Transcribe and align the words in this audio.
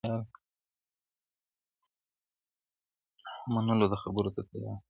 هم 0.07 0.21
منلو 3.55 3.85
د 3.93 3.95
خبرو 4.03 4.29
ته 4.35 4.41
تیار 4.49 4.63
دی.! 4.77 4.79